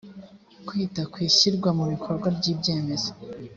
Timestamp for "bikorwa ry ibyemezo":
1.91-3.11